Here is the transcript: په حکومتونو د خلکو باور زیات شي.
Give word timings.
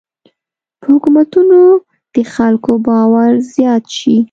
په 0.81 0.87
حکومتونو 0.93 1.59
د 2.13 2.17
خلکو 2.35 2.71
باور 2.87 3.31
زیات 3.53 3.83
شي. 3.97 4.17